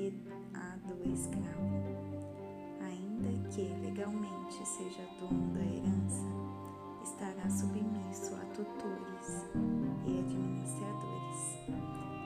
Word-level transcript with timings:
que 0.00 0.14
a 0.54 0.76
do 0.86 1.12
escravo. 1.12 1.68
Ainda 2.80 3.48
que 3.50 3.62
legalmente 3.82 4.66
seja 4.66 5.06
dono 5.20 5.52
da 5.52 5.60
herança, 5.60 6.24
estará 7.02 7.50
submisso 7.50 8.34
a 8.34 8.44
tutores 8.54 9.44
e 10.06 10.18
administradores 10.20 11.58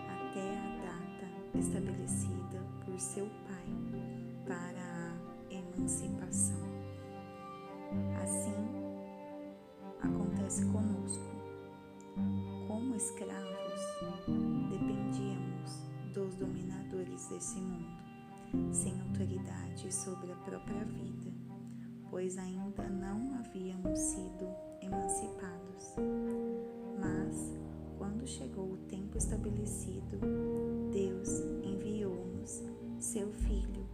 até 0.09 0.56
a 0.56 0.77
data 0.87 1.59
estabelecida 1.59 2.62
por 2.84 3.01
seu 3.01 3.27
pai 3.48 3.66
para 4.46 4.80
a 4.80 5.52
emancipação. 5.52 6.62
Assim 8.23 8.54
acontece 10.01 10.65
conosco. 10.66 11.24
Como 12.68 12.95
escravos, 12.95 13.80
dependíamos 14.70 15.44
dos 16.14 16.36
dominadores 16.36 17.27
desse 17.27 17.59
mundo, 17.59 18.73
sem 18.73 18.98
autoridade 19.00 19.92
sobre 19.92 20.30
a 20.30 20.37
própria 20.37 20.84
vida, 20.84 21.32
pois 22.09 22.38
ainda 22.38 22.88
não 22.88 23.34
havíamos 23.34 23.98
sido 23.98 24.46
emancipados. 24.80 25.96
Mas, 27.00 27.52
quando 27.98 28.24
chegou 28.29 28.74
o 28.74 28.76
tempo 28.88 29.18
estabelecido, 29.18 30.21
Deus 30.93 31.40
enviou-nos 31.65 32.62
seu 33.01 33.32
Filho, 33.32 33.84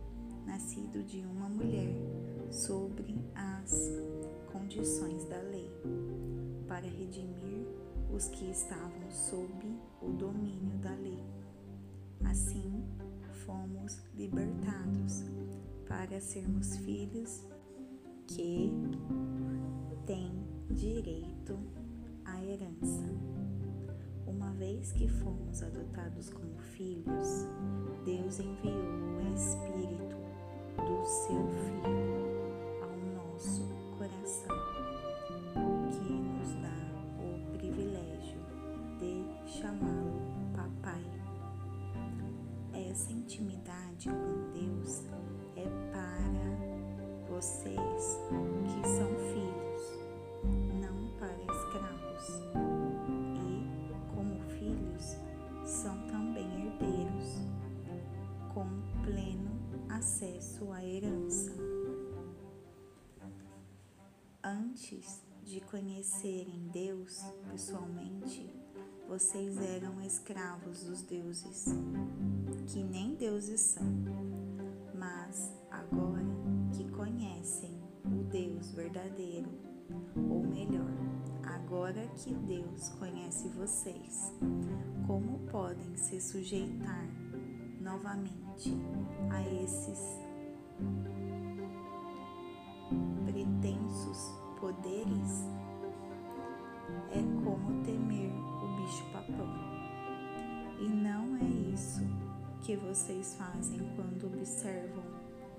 nascido 0.44 1.02
de 1.02 1.20
uma 1.20 1.48
mulher, 1.48 1.94
sobre 2.50 3.24
as 3.34 3.90
condições 4.52 5.24
da 5.24 5.40
lei, 5.40 5.70
para 6.68 6.86
redimir 6.86 7.66
os 8.14 8.28
que 8.28 8.50
estavam 8.50 9.10
sob 9.10 9.74
o 10.02 10.10
domínio 10.10 10.76
da 10.80 10.94
lei. 10.96 11.39
Assim, 12.24 12.84
fomos 13.44 14.02
libertados 14.14 15.24
para 15.88 16.20
sermos 16.20 16.76
filhos 16.78 17.44
que 18.26 18.72
têm 20.06 20.32
direito 20.70 21.58
à 22.24 22.42
herança. 22.44 23.04
Uma 24.26 24.52
vez 24.52 24.92
que 24.92 25.08
fomos 25.08 25.62
adotados 25.62 26.30
como 26.30 26.56
filhos, 26.58 27.46
Deus 28.04 28.38
enviou 28.38 28.74
o 29.16 29.34
Espírito 29.34 30.16
do 30.76 31.04
seu 31.04 31.48
Filho 31.48 32.20
ao 32.82 33.32
nosso 33.32 33.62
coração, 33.98 34.59
Essa 42.90 43.12
intimidade 43.12 44.08
com 44.08 44.50
Deus 44.50 45.04
é 45.54 45.64
para 45.92 47.28
vocês 47.28 48.18
que 48.66 48.88
são 48.88 49.08
filhos, 49.30 49.82
não 50.82 51.16
para 51.16 51.36
escravos. 51.40 52.26
E, 53.36 54.12
como 54.12 54.40
filhos, 54.58 55.16
são 55.64 56.04
também 56.08 56.66
herdeiros, 56.66 57.36
com 58.52 58.66
pleno 59.04 59.52
acesso 59.88 60.72
à 60.72 60.84
herança. 60.84 61.52
Antes 64.42 65.22
de 65.44 65.60
conhecerem 65.60 66.68
Deus 66.72 67.22
pessoalmente, 67.52 68.52
vocês 69.10 69.58
eram 69.58 70.00
escravos 70.00 70.84
dos 70.84 71.02
deuses, 71.02 71.64
que 72.68 72.80
nem 72.80 73.16
deuses 73.16 73.60
são. 73.60 73.84
Mas 74.94 75.52
agora 75.68 76.24
que 76.72 76.88
conhecem 76.92 77.76
o 78.04 78.22
Deus 78.30 78.70
verdadeiro, 78.70 79.50
ou 80.30 80.46
melhor, 80.46 80.92
agora 81.42 82.06
que 82.18 82.32
Deus 82.32 82.90
conhece 83.00 83.48
vocês, 83.48 84.32
como 85.08 85.40
podem 85.50 85.96
se 85.96 86.20
sujeitar 86.20 87.04
novamente 87.80 88.72
a 89.28 89.42
esses 89.64 89.98
pretensos 93.26 94.32
poderes? 94.60 95.48
É 97.12 97.22
como 97.44 97.82
temer 97.84 98.32
o 98.32 98.76
bicho-papão. 98.76 99.70
E 100.78 100.88
não 100.88 101.36
é 101.36 101.72
isso 101.74 102.00
que 102.62 102.76
vocês 102.76 103.34
fazem 103.34 103.80
quando 103.96 104.26
observam 104.26 105.04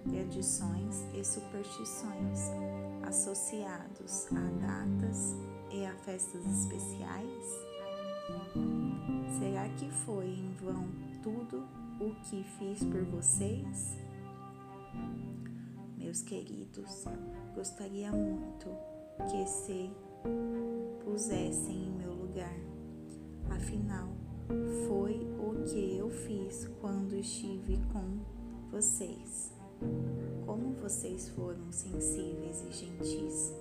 tradições 0.10 1.06
e 1.14 1.24
superstições 1.24 2.40
associados 3.08 4.28
a 4.32 4.50
datas 4.66 5.36
e 5.72 5.86
a 5.86 5.94
festas 5.98 6.46
especiais? 6.46 7.72
Será 9.40 9.68
que 9.70 9.90
foi 10.06 10.28
em 10.28 10.54
vão 10.62 10.88
tudo 11.22 11.68
o 12.00 12.16
que 12.24 12.44
fiz 12.58 12.84
por 12.84 13.04
vocês? 13.06 13.98
Meus 15.98 16.22
queridos, 16.22 17.06
gostaria 17.56 18.12
muito 18.12 18.68
que 19.30 19.46
se 19.48 19.92
pusessem 21.04 21.88
em 21.88 21.92
meu 21.92 22.14
lugar. 22.14 22.56
Afinal, 23.50 24.10
foi 24.88 25.28
o 25.40 25.64
que 25.64 25.98
eu 25.98 26.10
fiz 26.10 26.70
quando 26.80 27.16
estive 27.16 27.80
com 27.92 28.20
vocês. 28.72 29.52
Como 30.46 30.74
vocês 30.74 31.30
foram 31.30 31.72
sensíveis 31.72 32.64
e 32.68 32.72
gentis, 32.72 33.54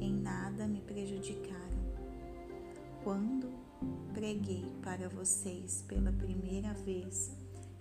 em 0.00 0.14
nada 0.14 0.66
me 0.66 0.80
prejudicaram. 0.80 1.64
Quando 3.02 3.48
preguei 4.12 4.64
para 4.82 5.08
vocês 5.08 5.84
pela 5.86 6.12
primeira 6.12 6.72
vez, 6.72 7.36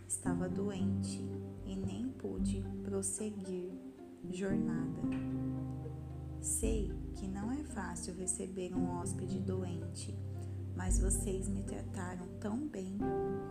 estava 0.08 0.50
doente 0.50 1.22
e 1.66 1.76
nem 1.76 2.10
pude 2.10 2.64
prosseguir 2.84 3.72
jornada. 4.32 5.02
Sei 6.42 6.92
que 7.16 7.28
não 7.28 7.52
é 7.52 7.64
fácil 7.64 8.14
receber 8.16 8.74
um 8.74 9.00
hóspede 9.00 9.40
doente, 9.40 10.16
mas 10.76 11.00
vocês 11.00 11.48
me 11.48 11.64
trataram 11.64 12.28
tão 12.40 12.68
bem 12.68 12.98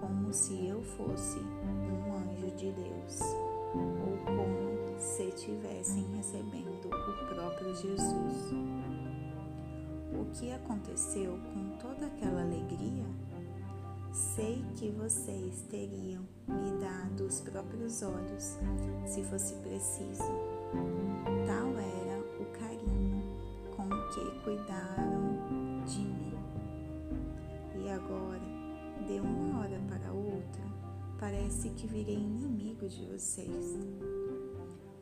como 0.00 0.32
se 0.32 0.66
eu 0.66 0.82
fosse 0.82 1.38
um 1.38 2.14
anjo 2.16 2.50
de 2.56 2.72
Deus, 2.72 3.20
ou 3.74 4.18
como 4.24 4.98
se 4.98 5.24
estivessem 5.24 6.04
recebendo 6.16 6.86
o 6.86 7.34
próprio 7.34 7.74
Jesus. 7.74 8.52
O 10.12 10.24
que 10.32 10.52
aconteceu 10.52 11.38
com 11.52 11.76
toda 11.78 12.06
aquela 12.06 12.42
alegria? 12.42 13.04
Sei 14.12 14.62
que 14.76 14.90
vocês 14.90 15.62
teriam 15.70 16.22
me 16.46 16.80
dado 16.80 17.24
os 17.26 17.40
próprios 17.40 18.02
olhos 18.02 18.58
se 19.06 19.22
fosse 19.24 19.54
preciso. 19.56 20.51
Que 31.82 31.88
virei 31.88 32.14
inimigo 32.14 32.88
de 32.88 33.05
vocês. 33.06 33.76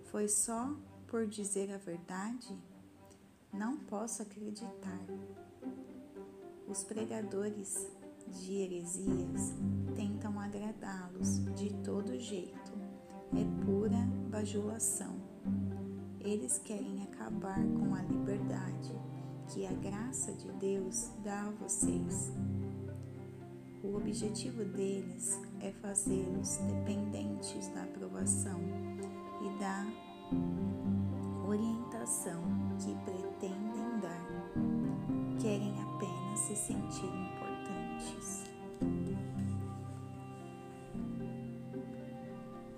Foi 0.04 0.26
só 0.26 0.74
por 1.06 1.26
dizer 1.26 1.70
a 1.70 1.76
verdade? 1.76 2.58
Não 3.52 3.76
posso 3.76 4.22
acreditar. 4.22 5.04
Os 6.66 6.82
pregadores 6.82 7.86
de 8.28 8.54
heresias 8.54 9.52
tentam 9.94 10.40
agradá-los 10.40 11.44
de 11.54 11.70
todo 11.84 12.18
jeito. 12.18 12.72
É 13.34 13.64
pura 13.66 14.00
bajulação. 14.30 15.20
Eles 16.18 16.58
querem 16.60 17.02
acabar 17.02 17.62
com 17.78 17.94
a 17.94 18.02
liberdade 18.04 18.98
que 19.48 19.66
a 19.66 19.72
graça 19.72 20.32
de 20.32 20.50
Deus 20.52 21.10
dá 21.22 21.42
a 21.42 21.50
vocês. 21.50 22.32
O 23.90 23.96
objetivo 23.96 24.64
deles 24.64 25.36
é 25.60 25.72
fazê-los 25.82 26.58
dependentes 26.58 27.66
da 27.74 27.82
aprovação 27.82 28.60
e 29.42 29.58
da 29.58 29.84
orientação 31.44 32.40
que 32.78 32.94
pretendem 33.04 34.00
dar. 34.00 34.26
Querem 35.40 35.74
apenas 35.82 36.38
se 36.38 36.54
sentir 36.54 37.06
importantes. 37.06 38.44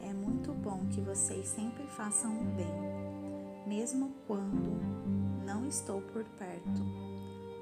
É 0.00 0.14
muito 0.14 0.54
bom 0.54 0.86
que 0.90 1.02
vocês 1.02 1.46
sempre 1.46 1.86
façam 1.88 2.40
o 2.40 2.44
bem, 2.54 3.66
mesmo 3.66 4.14
quando 4.26 4.80
não 5.44 5.66
estou 5.66 6.00
por 6.00 6.24
perto. 6.38 6.82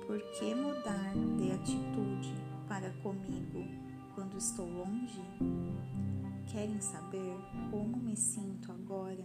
Por 0.06 0.20
que 0.38 0.55
mudar 0.55 1.14
de 1.37 1.50
atitude 1.50 2.50
para 2.71 2.89
comigo 3.03 3.67
quando 4.15 4.39
estou 4.39 4.65
longe? 4.65 5.21
Querem 6.47 6.81
saber 6.81 7.37
como 7.69 7.97
me 7.97 8.17
sinto 8.17 8.71
agora 8.71 9.25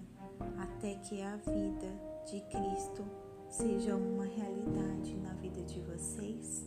até 0.58 0.96
que 0.96 1.22
a 1.22 1.36
vida 1.38 1.88
de 2.26 2.42
Cristo 2.50 3.06
seja 3.48 3.96
uma 3.96 4.26
realidade 4.26 5.16
na 5.18 5.34
vida 5.36 5.62
de 5.62 5.80
vocês? 5.82 6.66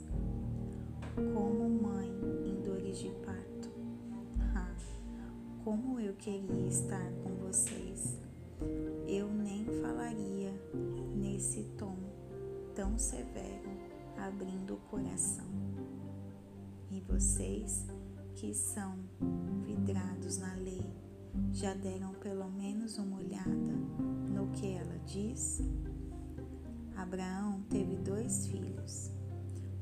Como 1.34 1.68
mãe 1.68 2.12
em 2.44 2.62
dores 2.62 3.00
de 3.00 3.10
parto. 3.26 3.70
Ah, 4.54 4.72
como 5.64 5.98
eu 5.98 6.14
queria 6.14 6.68
estar 6.68 7.10
com 7.24 7.34
vocês. 7.44 8.20
Eu 9.08 9.28
nem 9.28 9.64
falaria 9.82 10.52
nesse 11.16 11.64
tom 11.76 11.96
tão 12.72 12.96
severo, 12.96 13.68
abrindo 14.16 14.74
o 14.74 14.80
coração. 14.88 15.57
Vocês 17.08 17.86
que 18.34 18.52
são 18.52 18.98
vidrados 19.64 20.36
na 20.36 20.54
lei 20.54 20.84
já 21.52 21.72
deram 21.72 22.12
pelo 22.14 22.50
menos 22.50 22.98
uma 22.98 23.16
olhada 23.16 23.72
no 24.30 24.48
que 24.48 24.74
ela 24.74 24.98
diz? 25.06 25.62
Abraão 26.94 27.62
teve 27.70 27.96
dois 27.96 28.46
filhos, 28.46 29.10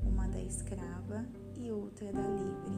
uma 0.05 0.29
da 0.29 0.41
escrava 0.41 1.27
e 1.57 1.71
outra 1.71 2.13
da 2.13 2.23
livre. 2.23 2.77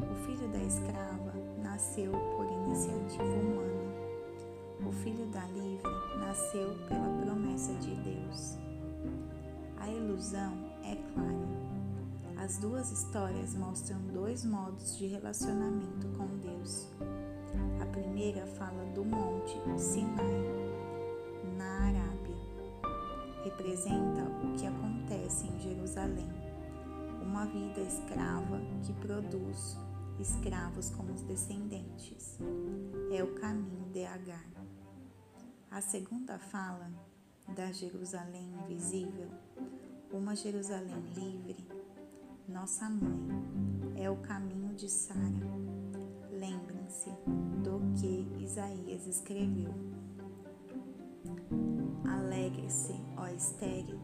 O 0.00 0.14
filho 0.26 0.48
da 0.50 0.62
escrava 0.62 1.32
nasceu 1.62 2.10
por 2.10 2.46
iniciativa 2.46 3.22
humana. 3.22 3.94
O 4.84 4.90
filho 4.90 5.26
da 5.30 5.46
livre 5.46 5.90
nasceu 6.18 6.74
pela 6.88 7.08
promessa 7.22 7.72
de 7.74 7.94
Deus. 8.02 8.58
A 9.78 9.88
ilusão 9.88 10.52
é 10.82 10.96
clara. 11.12 11.63
As 12.44 12.58
duas 12.58 12.92
histórias 12.92 13.54
mostram 13.54 13.98
dois 14.12 14.44
modos 14.44 14.98
de 14.98 15.06
relacionamento 15.06 16.06
com 16.08 16.26
Deus. 16.40 16.86
A 17.80 17.86
primeira 17.86 18.46
fala 18.48 18.84
do 18.92 19.02
Monte 19.02 19.54
Sinai, 19.78 20.42
na 21.56 21.86
Arábia. 21.86 22.36
Representa 23.44 24.24
o 24.44 24.58
que 24.58 24.66
acontece 24.66 25.46
em 25.46 25.58
Jerusalém, 25.58 26.28
uma 27.22 27.46
vida 27.46 27.80
escrava 27.80 28.60
que 28.82 28.92
produz 28.92 29.78
escravos 30.20 30.90
como 30.90 31.14
os 31.14 31.22
descendentes. 31.22 32.38
É 33.10 33.24
o 33.24 33.34
caminho 33.36 33.88
de 33.90 34.04
Agar. 34.04 34.50
A 35.70 35.80
segunda 35.80 36.38
fala 36.38 36.90
da 37.56 37.72
Jerusalém 37.72 38.52
invisível, 38.64 39.30
uma 40.12 40.36
Jerusalém 40.36 41.02
livre, 41.14 41.83
nossa 42.48 42.88
mãe, 42.88 43.94
é 43.96 44.10
o 44.10 44.16
caminho 44.16 44.74
de 44.74 44.88
Sara. 44.88 45.20
Lembrem-se 46.30 47.10
do 47.62 47.80
que 47.94 48.42
Isaías 48.42 49.06
escreveu. 49.06 49.72
Alegre-se, 52.08 52.94
ó 53.16 53.26
estéreo, 53.28 54.00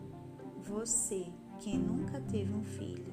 você 0.63 1.27
que 1.59 1.77
nunca 1.77 2.21
teve 2.21 2.53
um 2.53 2.65
filho. 2.65 3.13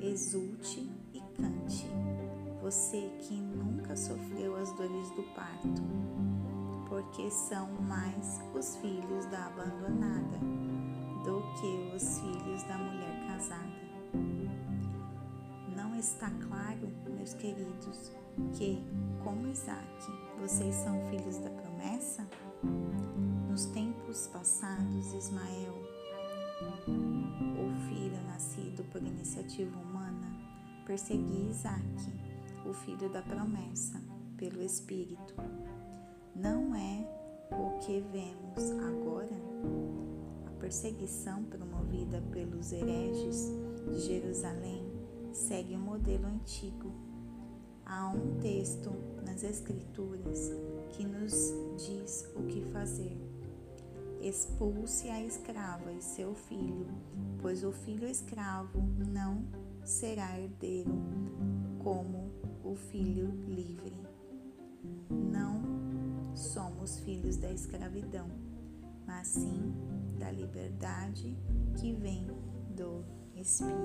Exulte 0.00 0.90
e 1.12 1.20
cante, 1.36 1.86
você 2.60 3.10
que 3.20 3.34
nunca 3.34 3.96
sofreu 3.96 4.56
as 4.56 4.72
dores 4.72 5.10
do 5.10 5.22
parto 5.34 5.82
porque 6.92 7.30
são 7.30 7.72
mais 7.88 8.38
os 8.54 8.76
filhos 8.76 9.24
da 9.30 9.46
abandonada 9.46 10.38
do 11.24 11.42
que 11.58 11.96
os 11.96 12.18
filhos 12.18 12.62
da 12.64 12.76
mulher 12.76 13.26
casada. 13.26 13.31
Não 15.76 15.96
está 15.96 16.30
claro, 16.30 16.88
meus 17.14 17.34
queridos, 17.34 18.12
que, 18.56 18.82
como 19.24 19.48
Isaac, 19.48 20.06
vocês 20.40 20.74
são 20.76 21.00
filhos 21.10 21.38
da 21.38 21.50
promessa? 21.50 22.28
Nos 23.50 23.66
tempos 23.66 24.28
passados, 24.28 25.12
Ismael, 25.12 25.74
o 26.88 27.88
filho 27.88 28.22
nascido 28.26 28.84
por 28.90 29.02
iniciativa 29.02 29.78
humana, 29.78 30.28
perseguia 30.86 31.50
Isaac, 31.50 32.12
o 32.64 32.72
filho 32.72 33.08
da 33.10 33.22
promessa, 33.22 34.00
pelo 34.36 34.62
Espírito 34.62 35.34
não 36.34 36.74
é 36.74 37.06
o 37.50 37.78
que 37.80 38.00
vemos 38.00 38.70
agora? 38.70 40.11
Perseguição 40.62 41.42
promovida 41.42 42.22
pelos 42.30 42.70
hereges 42.70 43.50
de 43.90 43.98
Jerusalém 43.98 44.86
segue 45.32 45.76
um 45.76 45.80
modelo 45.80 46.24
antigo. 46.24 46.92
Há 47.84 48.08
um 48.10 48.38
texto 48.38 48.92
nas 49.24 49.42
Escrituras 49.42 50.52
que 50.90 51.04
nos 51.04 51.32
diz 51.76 52.30
o 52.36 52.44
que 52.44 52.62
fazer. 52.66 53.18
Expulse 54.20 55.08
a 55.08 55.20
escrava 55.20 55.92
e 55.92 56.00
seu 56.00 56.32
filho, 56.32 56.86
pois 57.40 57.64
o 57.64 57.72
filho 57.72 58.06
escravo 58.06 58.80
não 59.12 59.44
será 59.84 60.38
herdeiro 60.38 60.92
como 61.82 62.30
o 62.62 62.76
filho 62.76 63.34
livre. 63.48 64.00
Não 65.10 65.60
somos 66.36 67.00
filhos 67.00 67.36
da 67.36 67.50
escravidão, 67.50 68.28
mas 69.04 69.26
sim 69.26 69.74
da 70.18 70.30
liberdade 70.30 71.36
que 71.76 71.92
vem 71.94 72.26
do 72.74 73.04
Espírito. 73.34 73.82